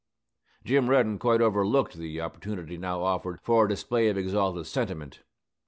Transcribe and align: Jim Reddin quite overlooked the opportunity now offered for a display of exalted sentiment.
Jim 0.65 0.89
Reddin 0.89 1.19
quite 1.19 1.41
overlooked 1.41 1.93
the 1.93 2.19
opportunity 2.21 2.75
now 2.75 3.03
offered 3.03 3.39
for 3.39 3.65
a 3.67 3.69
display 3.69 4.07
of 4.09 4.17
exalted 4.17 4.65
sentiment. 4.65 5.19